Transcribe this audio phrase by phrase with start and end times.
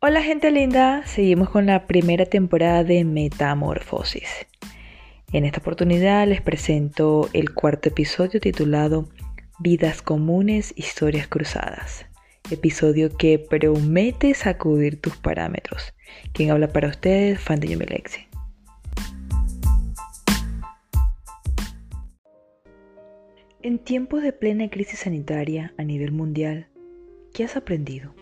[0.00, 4.46] Hola gente linda, seguimos con la primera temporada de Metamorfosis.
[5.32, 9.08] En esta oportunidad les presento el cuarto episodio titulado
[9.60, 12.06] Vidas comunes, historias cruzadas.
[12.48, 15.92] Episodio que promete sacudir tus parámetros.
[16.32, 18.28] Quien habla para ustedes, fan de Yumelexi.
[23.62, 26.68] En tiempos de plena crisis sanitaria a nivel mundial,
[27.34, 28.14] ¿qué has aprendido?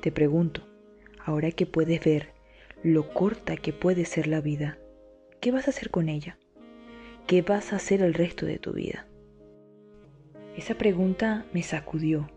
[0.00, 0.64] Te pregunto,
[1.24, 2.32] ahora que puedes ver
[2.84, 4.78] lo corta que puede ser la vida,
[5.40, 6.38] ¿qué vas a hacer con ella?
[7.26, 9.08] ¿Qué vas a hacer el resto de tu vida?
[10.56, 12.30] Esa pregunta me sacudió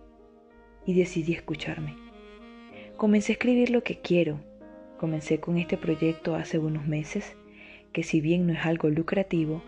[0.86, 1.96] y decidí escucharme.
[2.98, 4.40] Comencé a escribir lo que quiero.
[4.98, 7.36] Comencé con este proyecto hace unos meses,
[7.92, 9.62] que si bien no es algo lucrativo,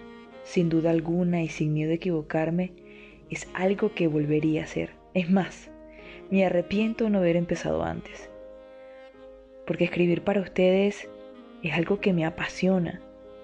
[0.44, 2.72] sin duda alguna y sin miedo a equivocarme,
[3.30, 4.91] es algo que volvería a hacer.
[5.13, 5.69] Es más,
[6.30, 8.29] me arrepiento no haber empezado antes.
[9.66, 11.09] Porque escribir para ustedes
[11.63, 13.02] es algo que me apasiona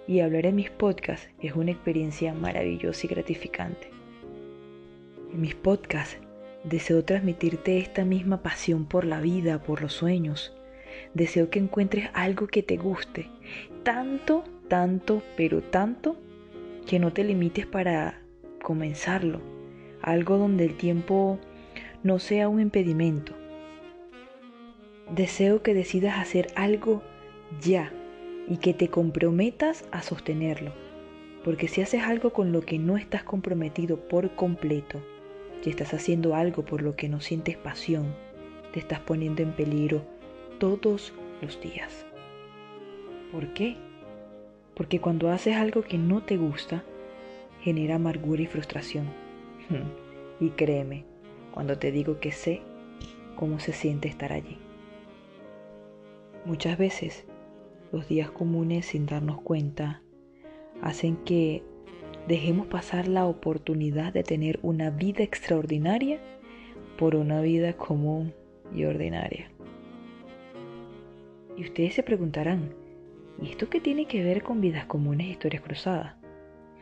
[0.08, 3.90] y hablar en mis podcasts es una experiencia maravillosa y gratificante.
[5.34, 6.18] En mis podcasts
[6.64, 10.54] deseo transmitirte esta misma pasión por la vida, por los sueños.
[11.14, 13.30] Deseo que encuentres algo que te guste,
[13.84, 16.18] tanto, tanto, pero tanto,
[16.86, 18.22] que no te limites para
[18.62, 19.42] comenzarlo.
[20.02, 21.40] Algo donde el tiempo
[22.04, 23.34] no sea un impedimento.
[25.14, 27.02] Deseo que decidas hacer algo
[27.62, 27.92] ya
[28.48, 30.72] y que te comprometas a sostenerlo,
[31.44, 35.02] porque si haces algo con lo que no estás comprometido por completo,
[35.64, 38.14] y estás haciendo algo por lo que no sientes pasión,
[38.74, 40.02] te estás poniendo en peligro
[40.60, 42.06] todos los días.
[43.32, 43.78] ¿Por qué?
[44.76, 46.84] Porque cuando haces algo que no te gusta,
[47.62, 49.06] genera amargura y frustración.
[50.40, 51.06] Y créeme,
[51.54, 52.62] cuando te digo que sé
[53.36, 54.58] cómo se siente estar allí.
[56.46, 57.26] Muchas veces
[57.92, 60.02] los días comunes sin darnos cuenta
[60.82, 61.64] hacen que
[62.28, 66.20] dejemos pasar la oportunidad de tener una vida extraordinaria
[66.98, 68.34] por una vida común
[68.76, 69.50] y ordinaria.
[71.58, 72.74] Y ustedes se preguntarán,
[73.42, 76.16] ¿y esto qué tiene que ver con vidas comunes e historias cruzadas?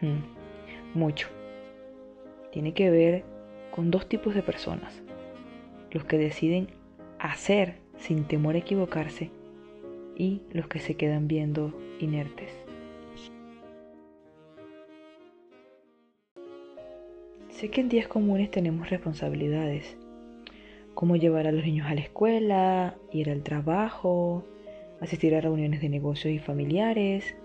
[0.02, 0.20] Hmm,
[0.94, 1.28] mucho.
[2.52, 3.24] Tiene que ver
[3.72, 5.02] con dos tipos de personas.
[5.92, 6.68] Los que deciden
[7.18, 9.32] hacer sin temor a equivocarse
[10.16, 12.69] y los que se quedan viendo inertes.
[17.60, 19.98] Sé que en días comunes tenemos responsabilidades,
[20.94, 24.46] como llevar a los niños a la escuela, ir al trabajo,
[25.02, 27.36] asistir a reuniones de negocios y familiares,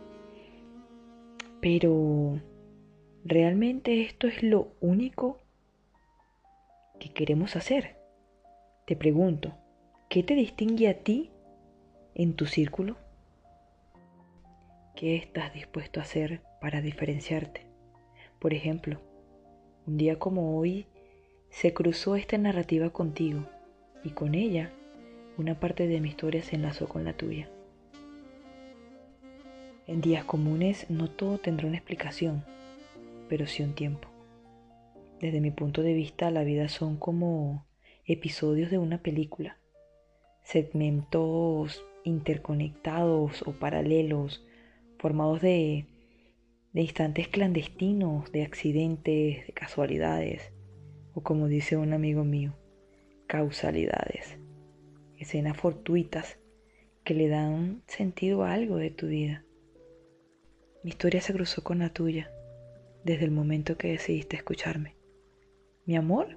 [1.60, 2.40] pero
[3.24, 5.40] ¿realmente esto es lo único
[7.00, 7.96] ¿Qué queremos hacer?
[8.86, 9.56] Te pregunto,
[10.08, 11.32] ¿qué te distingue a ti
[12.14, 12.96] en tu círculo?
[14.94, 17.66] ¿Qué estás dispuesto a hacer para diferenciarte?
[18.38, 19.00] Por ejemplo,
[19.86, 20.86] un día como hoy
[21.50, 23.46] se cruzó esta narrativa contigo
[24.02, 24.70] y con ella
[25.36, 27.48] una parte de mi historia se enlazó con la tuya.
[29.86, 32.44] En días comunes no todo tendrá una explicación,
[33.28, 34.08] pero sí un tiempo.
[35.20, 37.66] Desde mi punto de vista, la vida son como
[38.06, 39.58] episodios de una película,
[40.42, 44.44] segmentos interconectados o paralelos,
[44.98, 45.86] formados de,
[46.74, 50.52] de instantes clandestinos, de accidentes, de casualidades,
[51.14, 52.52] o como dice un amigo mío,
[53.28, 54.36] causalidades,
[55.16, 56.36] escenas fortuitas
[57.04, 59.44] que le dan sentido a algo de tu vida.
[60.82, 62.32] Mi historia se cruzó con la tuya
[63.04, 64.96] desde el momento que decidiste escucharme.
[65.86, 66.36] Mi amor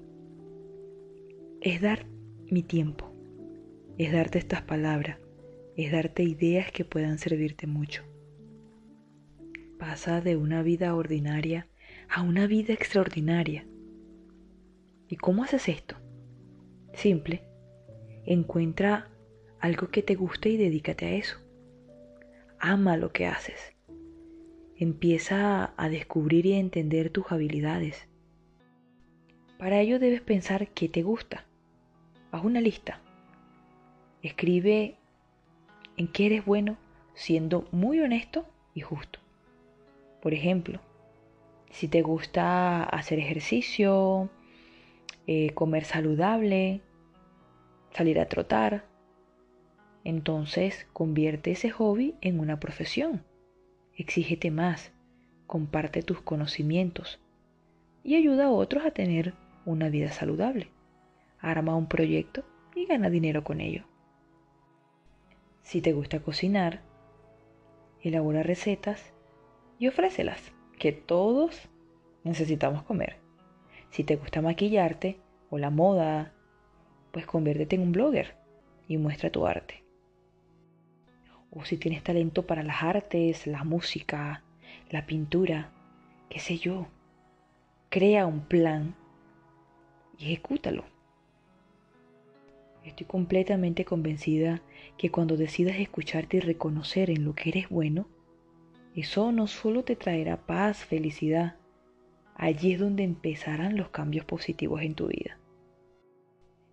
[1.62, 2.06] es dar
[2.52, 3.12] mi tiempo,
[3.98, 5.18] es darte estas palabras,
[5.75, 8.04] es darte ideas que puedan servirte mucho.
[9.79, 11.68] Pasa de una vida ordinaria
[12.09, 13.68] a una vida extraordinaria.
[15.07, 15.95] ¿Y cómo haces esto?
[16.94, 17.44] Simple.
[18.25, 19.09] Encuentra
[19.59, 21.38] algo que te guste y dedícate a eso.
[22.59, 23.75] Ama lo que haces.
[24.75, 28.07] Empieza a descubrir y entender tus habilidades.
[29.59, 31.45] Para ello debes pensar qué te gusta.
[32.31, 33.00] Haz una lista.
[34.24, 34.97] Escribe
[35.97, 36.77] en qué eres bueno
[37.13, 39.19] siendo muy honesto y justo.
[40.27, 40.81] Por ejemplo,
[41.71, 44.29] si te gusta hacer ejercicio,
[45.25, 46.81] eh, comer saludable,
[47.91, 48.83] salir a trotar.
[50.03, 53.24] Entonces convierte ese hobby en una profesión.
[53.95, 54.91] Exígete más,
[55.45, 57.21] comparte tus conocimientos
[58.03, 59.33] y ayuda a otros a tener
[59.65, 60.68] una vida saludable.
[61.39, 62.44] Arma un proyecto
[62.75, 63.85] y gana dinero con ello.
[65.62, 66.81] Si te gusta cocinar,
[68.01, 69.13] elabora recetas
[69.79, 71.69] y ofrécelas, que todos
[72.24, 73.18] necesitamos comer.
[73.89, 75.19] Si te gusta maquillarte
[75.50, 76.33] o la moda,
[77.12, 78.35] pues conviértete en un blogger
[78.88, 79.83] y muestra tu arte.
[81.51, 84.44] O si tienes talento para las artes, la música,
[84.89, 85.71] la pintura,
[86.29, 86.88] qué sé yo,
[87.89, 88.95] crea un plan
[90.18, 90.85] y ejecútalo.
[92.83, 94.62] Estoy completamente convencida
[94.97, 98.07] que cuando decidas escucharte y reconocer en lo que eres bueno,
[99.02, 101.56] eso no solo te traerá paz, felicidad,
[102.36, 105.38] allí es donde empezarán los cambios positivos en tu vida.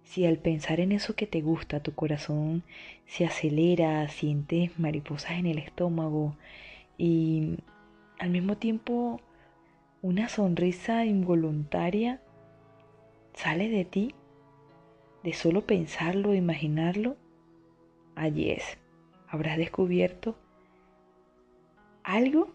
[0.05, 2.63] Si al pensar en eso que te gusta tu corazón
[3.07, 6.35] se acelera, sientes mariposas en el estómago
[6.97, 7.57] y
[8.19, 9.21] al mismo tiempo
[10.01, 12.23] una sonrisa involuntaria
[13.35, 14.15] sale de ti,
[15.25, 17.17] de solo pensarlo imaginarlo,
[18.15, 18.79] allí es,
[19.29, 20.37] habrás descubierto
[22.15, 22.53] algo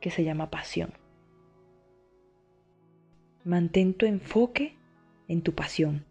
[0.00, 0.94] que se llama pasión.
[3.44, 4.76] Mantén tu enfoque
[5.28, 6.04] en tu pasión,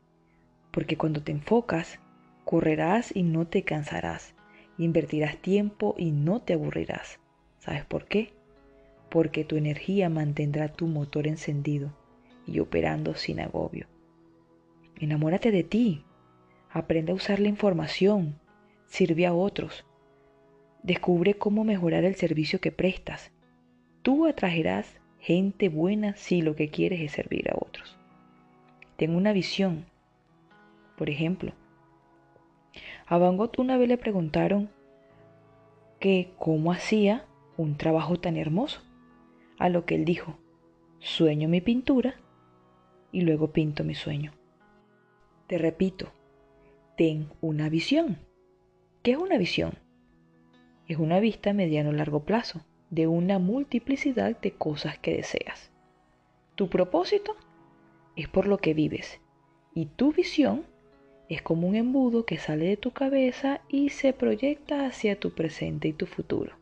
[0.72, 2.00] porque cuando te enfocas,
[2.46, 4.36] correrás y no te cansarás,
[4.78, 7.20] invertirás tiempo y no te aburrirás.
[7.60, 8.34] ¿Sabes por qué?
[9.10, 11.92] Porque tu energía mantendrá tu motor encendido
[12.46, 13.88] y operando sin agobio.
[15.00, 16.06] Enamórate de ti,
[16.70, 18.40] aprende a usar la información,
[18.86, 19.86] sirve a otros,
[20.84, 23.32] descubre cómo mejorar el servicio que prestas.
[24.02, 27.98] Tú atraerás gente buena si lo que quieres es servir a otros.
[28.98, 29.86] Ten una visión.
[30.98, 31.54] Por ejemplo,
[33.06, 34.70] a Van Gogh una vez le preguntaron
[36.00, 37.26] que cómo hacía
[37.58, 38.82] un trabajo tan hermoso,
[39.60, 40.38] a lo que él dijo,
[41.00, 42.16] sueño mi pintura
[43.12, 44.34] y luego pinto mi sueño.
[45.48, 46.12] Te repito,
[46.98, 48.18] ten una visión.
[49.04, 49.74] ¿Qué es una visión?
[50.92, 55.72] Es una vista a mediano largo plazo de una multiplicidad de cosas que deseas.
[56.56, 57.38] Tu propósito
[58.18, 59.22] es por lo que vives
[59.74, 60.66] y tu visión
[61.30, 65.88] es como un embudo que sale de tu cabeza y se proyecta hacia tu presente
[65.88, 66.58] y tu futuro.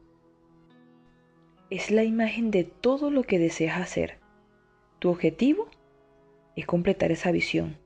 [1.71, 4.19] Es la imagen de todo lo que deseas hacer.
[4.99, 5.69] Tu objetivo
[6.55, 7.77] es completar esa visión.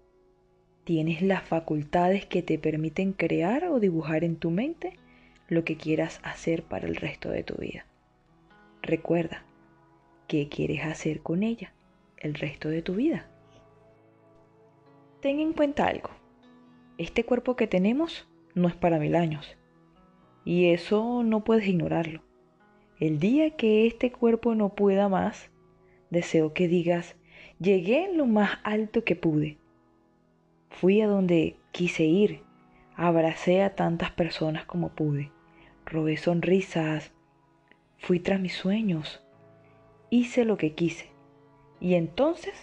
[0.84, 5.00] Tienes las facultades que te permiten crear o dibujar en tu mente
[5.54, 7.86] lo que quieras hacer para el resto de tu vida.
[8.82, 9.46] Recuerda,
[10.28, 11.74] ¿qué quieres hacer con ella
[12.18, 13.28] el resto de tu vida?
[15.22, 16.10] Ten en cuenta algo.
[16.98, 19.58] Este cuerpo que tenemos no es para mil años.
[20.46, 22.22] Y eso no puedes ignorarlo.
[23.00, 25.50] El día que este cuerpo no pueda más,
[26.10, 27.16] deseo que digas,
[27.60, 29.58] Llegué lo más alto que pude.
[30.70, 32.42] Fui a donde quise ir.
[32.96, 35.32] Abracé a tantas personas como pude.
[35.86, 37.12] Robé sonrisas.
[37.98, 39.24] Fui tras mis sueños.
[40.10, 41.10] Hice lo que quise.
[41.80, 42.54] Y entonces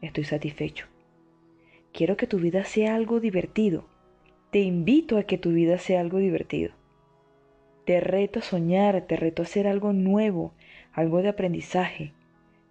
[0.00, 0.86] estoy satisfecho.
[1.92, 3.84] Quiero que tu vida sea algo divertido.
[4.50, 6.72] Te invito a que tu vida sea algo divertido.
[7.84, 10.52] Te reto a soñar, te reto a hacer algo nuevo,
[10.92, 12.12] algo de aprendizaje,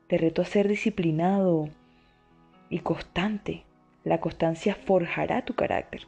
[0.08, 1.70] te reto a ser disciplinado
[2.70, 3.64] y constante.
[4.04, 6.02] La constancia forjará tu carácter.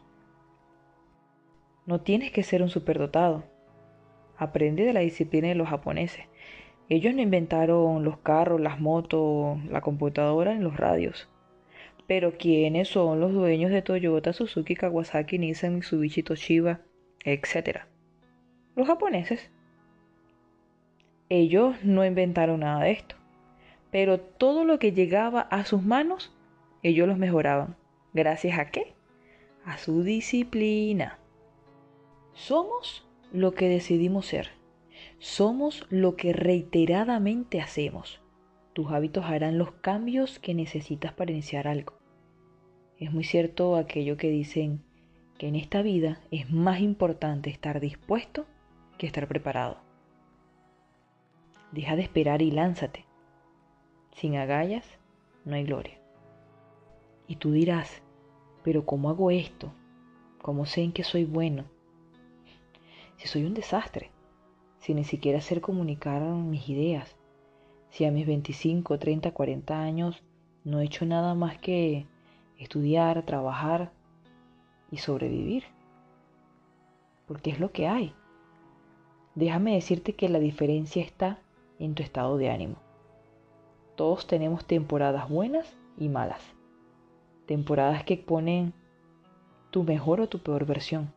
[1.86, 3.44] No tienes que ser un superdotado.
[4.44, 6.26] Aprende de la disciplina de los japoneses.
[6.90, 11.30] Ellos no inventaron los carros, las motos, la computadora ni los radios.
[12.08, 16.82] Pero ¿quiénes son los dueños de Toyota, Suzuki, Kawasaki, Nissan, Mitsubishi, Toshiba,
[17.24, 17.88] etcétera?
[18.76, 19.50] Los japoneses.
[21.30, 23.16] Ellos no inventaron nada de esto
[23.94, 26.36] pero todo lo que llegaba a sus manos,
[26.82, 27.78] ellos los mejoraban.
[28.12, 28.96] ¿Gracias a qué?
[29.66, 31.20] A su disciplina.
[32.34, 34.52] Somos lo que decidimos ser.
[35.18, 38.22] Somos lo que reiteradamente hacemos.
[38.74, 41.94] Tus hábitos harán los cambios que necesitas para iniciar algo.
[43.00, 44.84] Es muy cierto aquello que dicen
[45.40, 48.46] que en esta vida es más importante estar dispuesto
[49.00, 49.78] que estar preparado.
[51.72, 53.06] Deja de esperar y lánzate.
[54.12, 54.86] Sin agallas
[55.44, 56.00] no hay gloria.
[57.28, 58.04] Y tú dirás,
[58.64, 59.74] pero ¿cómo hago esto?
[60.40, 61.73] ¿Cómo sé en que soy bueno?
[63.24, 64.12] Si soy un desastre,
[64.80, 67.16] si ni siquiera sé comunicar mis ideas,
[67.90, 70.22] si a mis 25, 30, 40 años
[70.66, 72.06] no he hecho nada más que
[72.60, 73.94] estudiar, trabajar
[74.92, 75.64] y sobrevivir.
[77.26, 78.14] Porque es lo que hay.
[79.36, 81.40] Déjame decirte que la diferencia está
[81.80, 82.76] en tu estado de ánimo.
[83.96, 86.42] Todos tenemos temporadas buenas y malas.
[87.46, 88.74] Temporadas que ponen
[89.72, 91.14] tu mejor o tu peor versión.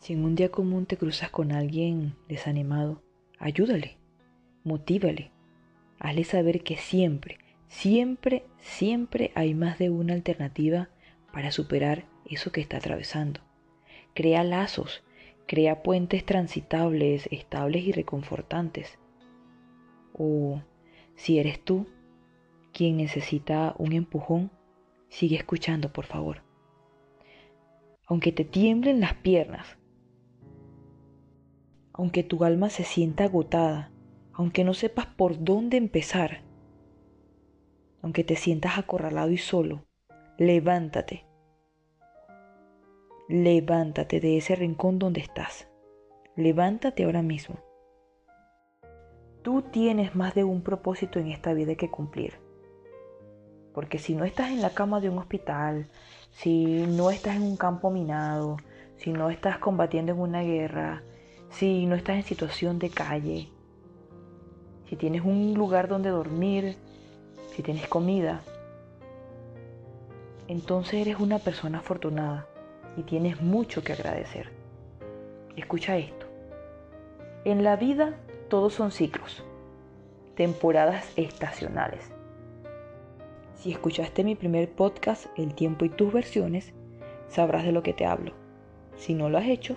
[0.00, 3.02] Si en un día común te cruzas con alguien desanimado,
[3.38, 3.98] ayúdale,
[4.64, 5.32] motívale,
[5.98, 10.88] hazle saber que siempre, siempre, siempre hay más de una alternativa
[11.32, 13.40] para superar eso que está atravesando.
[14.14, 15.02] Crea lazos,
[15.46, 18.98] crea puentes transitables, estables y reconfortantes.
[20.12, 20.62] O
[21.16, 21.86] si eres tú
[22.72, 24.50] quien necesita un empujón,
[25.08, 26.42] sigue escuchando, por favor.
[28.06, 29.77] Aunque te tiemblen las piernas,
[31.98, 33.90] aunque tu alma se sienta agotada,
[34.32, 36.40] aunque no sepas por dónde empezar,
[38.00, 39.84] aunque te sientas acorralado y solo,
[40.38, 41.28] levántate
[43.30, 45.68] Levántate de ese rincón donde estás.
[46.34, 47.56] Levántate ahora mismo.
[49.42, 52.40] Tú tienes más de un propósito en esta vida que cumplir.
[53.74, 55.90] Porque si no estás en la cama de un hospital,
[56.30, 58.56] si no estás en un campo minado,
[58.96, 61.02] si no estás combatiendo en una guerra,
[61.50, 63.48] si no estás en situación de calle,
[64.88, 66.76] si tienes un lugar donde dormir,
[67.54, 68.40] si tienes comida,
[70.46, 72.46] entonces eres una persona afortunada
[72.96, 74.50] y tienes mucho que agradecer.
[75.56, 76.26] Escucha esto.
[77.44, 78.16] En la vida
[78.48, 79.42] todos son ciclos,
[80.36, 82.12] temporadas estacionales.
[83.56, 86.72] Si escuchaste mi primer podcast, El tiempo y tus versiones,
[87.28, 88.32] sabrás de lo que te hablo.
[88.96, 89.76] Si no lo has hecho,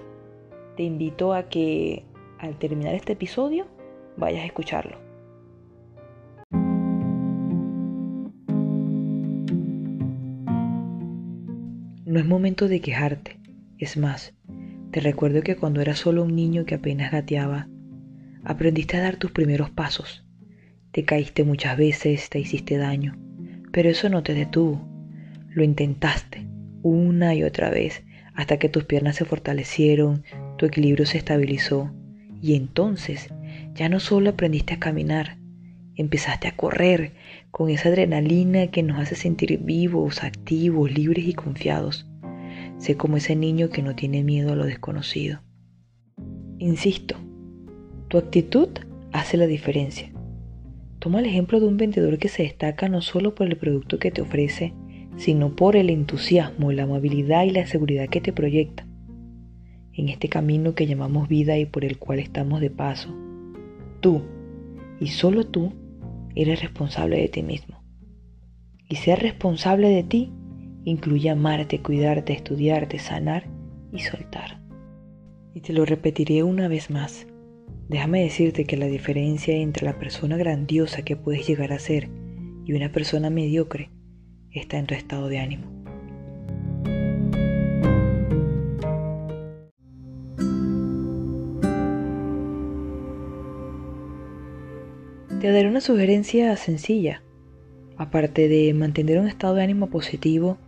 [0.76, 2.06] te invito a que
[2.40, 3.68] al terminar este episodio
[4.18, 4.98] vayas a escucharlo.
[12.06, 13.40] No es momento de quejarte.
[13.78, 14.34] Es más,
[14.92, 17.70] te recuerdo que cuando eras solo un niño que apenas gateaba,
[18.44, 20.26] aprendiste a dar tus primeros pasos.
[20.92, 23.18] Te caíste muchas veces, te hiciste daño,
[23.72, 24.86] pero eso no te detuvo.
[25.50, 26.48] Lo intentaste
[26.84, 30.24] una y otra vez hasta que tus piernas se fortalecieron,
[30.62, 31.90] tu equilibrio se estabilizó
[32.40, 33.30] y entonces
[33.74, 35.40] ya no solo aprendiste a caminar,
[35.96, 37.14] empezaste a correr
[37.50, 42.08] con esa adrenalina que nos hace sentir vivos, activos, libres y confiados.
[42.78, 45.42] Sé como ese niño que no tiene miedo a lo desconocido.
[46.60, 47.16] Insisto,
[48.08, 48.70] tu actitud
[49.14, 50.12] hace la diferencia.
[51.00, 54.12] Toma el ejemplo de un vendedor que se destaca no solo por el producto que
[54.12, 54.76] te ofrece,
[55.18, 58.86] sino por el entusiasmo, la amabilidad y la seguridad que te proyecta.
[59.94, 63.14] En este camino que llamamos vida y por el cual estamos de paso,
[64.00, 64.22] tú
[65.00, 65.74] y solo tú
[66.36, 67.82] eres responsable de ti mismo.
[68.88, 70.32] Y ser responsable de ti
[70.86, 73.48] incluye amarte, cuidarte, estudiarte, sanar
[73.92, 74.62] y soltar.
[75.54, 77.28] Y te lo repetiré una vez más.
[77.90, 82.10] Déjame decirte que la diferencia entre la persona grandiosa que puedes llegar a ser
[82.66, 83.90] y una persona mediocre
[84.52, 85.81] está en tu estado de ánimo.
[95.42, 97.24] Te daré una sugerencia sencilla.
[97.98, 100.60] Aparte de mantener un estado de ánimo positivo,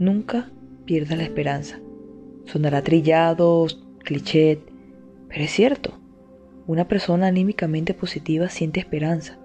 [0.00, 0.50] nunca
[0.86, 1.78] pierdas la esperanza.
[2.46, 3.68] Sonará trillado,
[4.00, 4.58] cliché,
[5.28, 6.00] pero es cierto.
[6.66, 9.38] Una persona anímicamente positiva siente esperanza.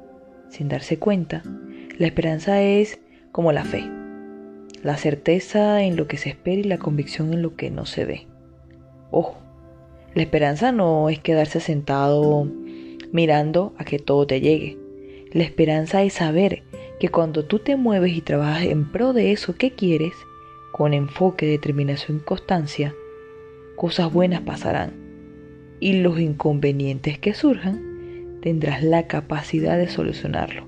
[0.49, 1.43] Sin darse cuenta,
[1.99, 2.99] la esperanza es
[3.31, 3.83] como la fe,
[4.81, 8.05] la certeza en lo que se espera y la convicción en lo que no se
[8.05, 8.27] ve.
[9.11, 9.37] Ojo,
[10.15, 12.47] la esperanza no es quedarse sentado
[13.11, 14.77] mirando a que todo te llegue.
[15.31, 16.63] La esperanza es saber
[16.99, 20.13] que cuando tú te mueves y trabajas en pro de eso que quieres,
[20.71, 22.93] con enfoque, determinación y constancia,
[23.75, 24.93] cosas buenas pasarán.
[25.79, 30.67] Y los inconvenientes que surjan, tendrás la capacidad de solucionarlo.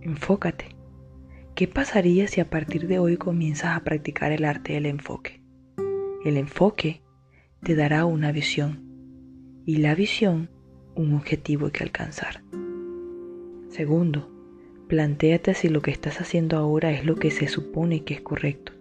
[0.00, 0.74] Enfócate.
[1.54, 5.40] ¿Qué pasaría si a partir de hoy comienzas a practicar el arte del enfoque?
[6.24, 7.02] El enfoque
[7.62, 8.82] te dará una visión
[9.64, 10.50] y la visión
[10.96, 12.42] un objetivo que alcanzar.
[13.68, 14.28] Segundo,
[14.88, 18.72] plantéate si lo que estás haciendo ahora es lo que se supone que es correcto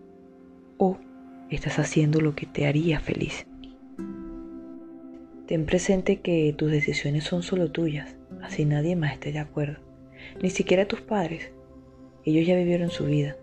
[0.78, 0.98] o
[1.50, 3.46] estás haciendo lo que te haría feliz.
[5.48, 9.80] Ten presente que tus decisiones son solo tuyas, así nadie más esté de acuerdo,
[10.42, 11.52] ni siquiera tus padres.
[12.26, 13.36] Ellos ya vivieron su vida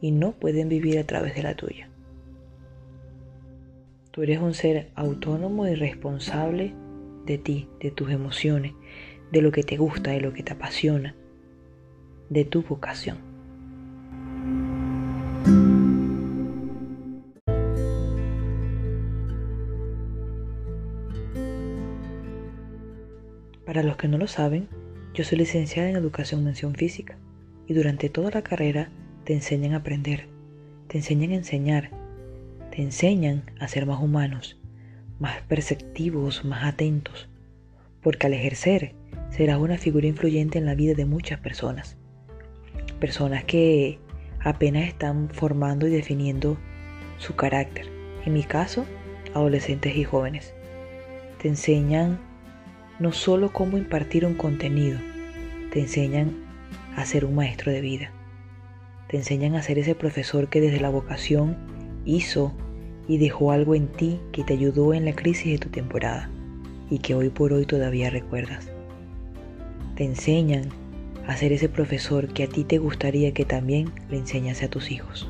[0.00, 1.88] y no pueden vivir a través de la tuya.
[4.10, 6.74] Tú eres un ser autónomo y responsable
[7.26, 8.72] de ti, de tus emociones,
[9.30, 11.14] de lo que te gusta, de lo que te apasiona,
[12.28, 13.18] de tu vocación.
[23.64, 24.68] Para los que no lo saben,
[25.14, 27.16] yo soy licenciada en Educación Mención Física
[27.66, 28.90] y durante toda la carrera
[29.24, 30.26] te enseñan a aprender,
[30.88, 31.90] te enseñan a enseñar,
[32.70, 34.61] te enseñan a ser más humanos
[35.22, 37.28] más perceptivos, más atentos,
[38.02, 38.96] porque al ejercer
[39.30, 41.96] serás una figura influyente en la vida de muchas personas.
[42.98, 44.00] Personas que
[44.40, 46.58] apenas están formando y definiendo
[47.18, 47.86] su carácter.
[48.26, 48.84] En mi caso,
[49.32, 50.54] adolescentes y jóvenes.
[51.40, 52.18] Te enseñan
[52.98, 54.98] no solo cómo impartir un contenido,
[55.72, 56.34] te enseñan
[56.96, 58.10] a ser un maestro de vida.
[59.08, 61.56] Te enseñan a ser ese profesor que desde la vocación
[62.04, 62.52] hizo
[63.08, 66.30] y dejó algo en ti que te ayudó en la crisis de tu temporada
[66.90, 68.68] y que hoy por hoy todavía recuerdas.
[69.96, 70.68] Te enseñan
[71.26, 74.90] a ser ese profesor que a ti te gustaría que también le enseñase a tus
[74.90, 75.28] hijos.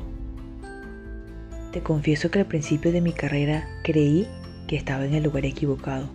[1.71, 4.27] Te confieso que al principio de mi carrera creí
[4.67, 6.07] que estaba en el lugar equivocado,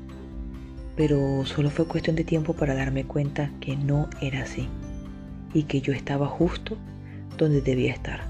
[0.97, 4.69] pero solo fue cuestión de tiempo para darme cuenta que no era así
[5.55, 6.77] y que yo estaba justo
[7.37, 8.21] donde debía estar.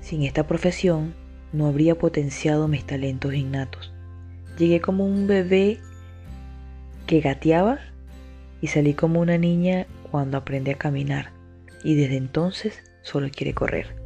[0.00, 1.14] Sin esta profesión
[1.52, 3.92] no habría potenciado mis talentos innatos.
[4.58, 5.78] Llegué como un bebé
[7.06, 7.78] que gateaba
[8.60, 11.32] y salí como una niña cuando aprende a caminar
[11.84, 13.96] y desde entonces solo quiere correr.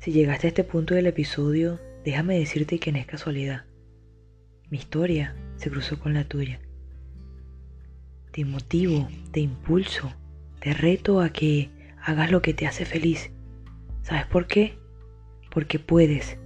[0.00, 3.64] Si llegaste a este punto del episodio, déjame decirte que no es casualidad.
[4.70, 6.60] Mi historia se cruzó con la tuya.
[8.32, 10.12] Te motivo, te impulso,
[10.60, 11.70] te reto a que
[12.02, 13.30] hagas lo que te hace feliz.
[14.02, 14.79] ¿Sabes por qué?
[15.50, 16.38] Porque puedes,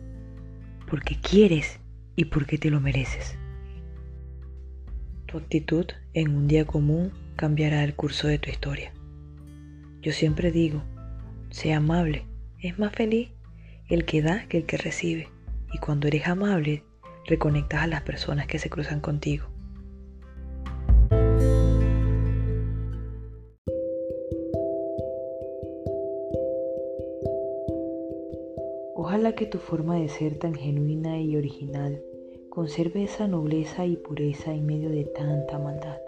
[0.89, 1.79] porque quieres
[2.17, 3.37] y porque te lo mereces.
[5.27, 8.93] Tu actitud en un día común cambiará el curso de tu historia.
[10.01, 10.83] Yo siempre digo,
[11.51, 12.27] sea amable,
[12.61, 13.31] es más feliz
[13.89, 15.29] el que da que el que recibe.
[15.73, 16.85] Y cuando eres amable,
[17.27, 19.54] reconectas a las personas que se cruzan contigo.
[29.05, 32.03] Ojalá que tu forma de ser tan genuina y original
[32.49, 35.99] conserve esa nobleza y pureza en medio de tanta maldad.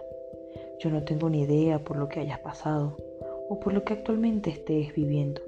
[0.79, 2.97] Yo no tengo ni idea por lo que hayas pasado
[3.49, 5.43] o por lo que actualmente estés viviendo.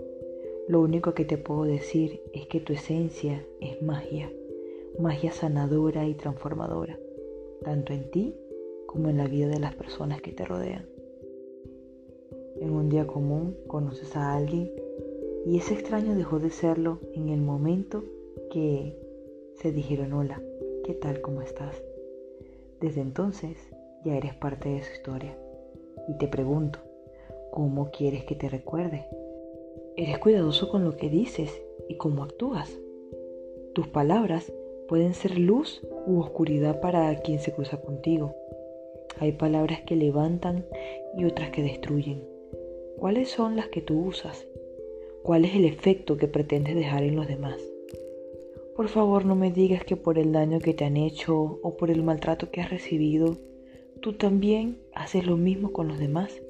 [0.67, 4.31] Lo único que te puedo decir es que tu esencia es magia,
[4.99, 6.99] magia sanadora y transformadora,
[7.63, 8.35] tanto en ti
[8.85, 10.85] como en la vida de las personas que te rodean.
[12.61, 14.69] En un día común conoces a alguien
[15.49, 18.03] y ese extraño dejó de serlo en el momento
[18.51, 18.95] que
[19.55, 20.39] se dijeron hola.
[20.85, 21.21] ¿Qué tal?
[21.21, 21.81] ¿Cómo estás?
[22.79, 23.57] Desde entonces
[24.05, 25.35] ya eres parte de su historia.
[26.07, 26.77] Y te pregunto,
[27.49, 29.07] ¿cómo quieres que te recuerde?
[29.97, 32.77] Eres cuidadoso con lo que dices y cómo actúas.
[33.73, 34.53] Tus palabras
[34.87, 38.35] pueden ser luz u oscuridad para quien se cruza contigo.
[39.17, 40.67] Hay palabras que levantan
[41.17, 42.23] y otras que destruyen.
[42.99, 44.45] ¿Cuáles son las que tú usas?
[45.23, 47.57] ¿Cuál es el efecto que pretendes dejar en los demás?
[48.75, 51.91] Por favor no me digas que por el daño que te han hecho o por
[51.91, 53.37] el maltrato que has recibido,
[54.01, 56.41] tú también haces lo mismo con los demás.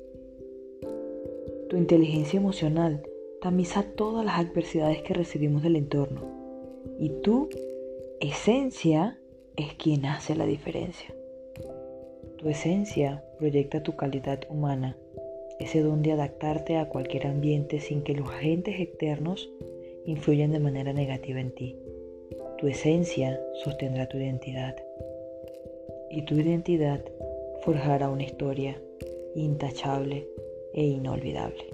[1.69, 3.03] Tu inteligencia emocional
[3.41, 6.21] tamiza todas las adversidades que recibimos del entorno
[6.99, 7.49] y tu
[8.19, 9.19] esencia
[9.55, 11.13] es quien hace la diferencia.
[12.37, 14.95] Tu esencia proyecta tu calidad humana,
[15.59, 19.49] ese don de adaptarte a cualquier ambiente sin que los agentes externos
[20.05, 21.77] influyan de manera negativa en ti.
[22.57, 24.75] Tu esencia sostendrá tu identidad
[26.09, 27.03] y tu identidad
[27.61, 28.81] forjará una historia
[29.35, 30.27] intachable
[30.73, 31.65] e inolvidable.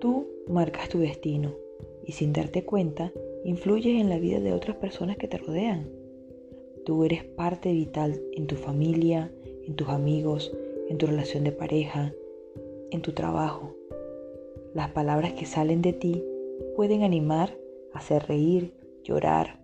[0.00, 1.54] Tú marcas tu destino
[2.04, 3.12] y sin darte cuenta
[3.44, 5.88] influyes en la vida de otras personas que te rodean.
[6.84, 9.32] Tú eres parte vital en tu familia,
[9.66, 10.52] en tus amigos,
[10.88, 12.12] en tu relación de pareja,
[12.90, 13.74] en tu trabajo.
[14.74, 16.24] Las palabras que salen de ti
[16.74, 17.56] pueden animar
[17.96, 19.58] hacer reír, llorar,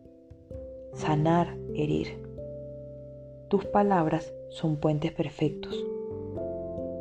[0.95, 2.19] sanar, herir.
[3.49, 5.85] Tus palabras son puentes perfectos.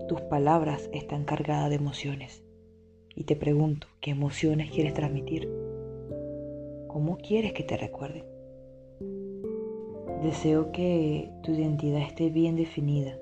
[0.07, 2.43] Tus palabras están cargadas de emociones.
[3.15, 5.49] Y te pregunto, ¿qué emociones quieres transmitir?
[6.87, 8.25] ¿Cómo quieres que te recuerden?
[10.21, 13.17] Deseo que tu identidad esté bien definida.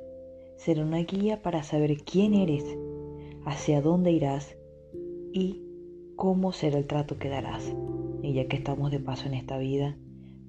[0.59, 2.65] Será una guía para saber quién eres,
[3.45, 4.57] hacia dónde irás
[5.31, 5.63] y
[6.17, 7.73] cómo será el trato que darás.
[8.21, 9.95] Y ya que estamos de paso en esta vida,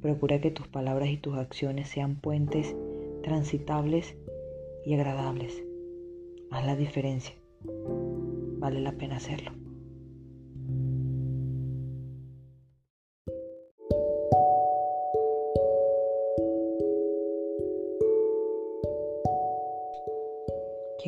[0.03, 2.75] procura que tus palabras y tus acciones sean puentes
[3.23, 4.16] transitables
[4.85, 5.62] y agradables.
[6.51, 7.37] Haz la diferencia.
[8.59, 9.53] Vale la pena hacerlo.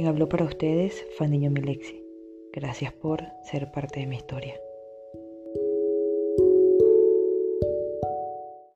[0.03, 2.05] Quien habló para ustedes fue Niño Milexi.
[2.53, 4.57] Gracias por ser parte de mi historia.